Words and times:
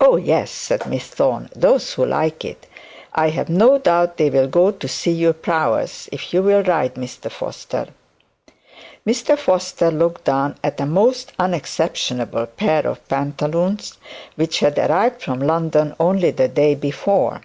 'Oh, 0.00 0.14
yes,' 0.14 0.52
said 0.52 0.86
Miss 0.86 1.08
Thorne; 1.08 1.50
'those 1.56 1.94
who 1.94 2.06
like 2.06 2.44
it; 2.44 2.68
I 3.12 3.30
have 3.30 3.48
no 3.48 3.78
doubt 3.78 4.16
they'll 4.16 4.46
go 4.46 4.70
to 4.70 4.86
see 4.86 5.10
your 5.10 5.32
prowess, 5.32 6.08
if 6.12 6.32
you'll 6.32 6.62
ride, 6.62 6.94
Mr 6.94 7.28
Foster.' 7.32 7.88
Mr 9.04 9.36
Foster 9.36 9.90
looked 9.90 10.22
down 10.22 10.56
at 10.62 10.78
a 10.80 10.86
most 10.86 11.32
unexceptionable 11.40 12.46
pair 12.46 12.86
of 12.86 13.08
pantaloons, 13.08 13.98
which 14.36 14.60
had 14.60 14.78
arrived 14.78 15.20
from 15.20 15.40
London 15.40 15.96
only 15.98 16.30
the 16.30 16.46
day 16.46 16.76
before. 16.76 17.40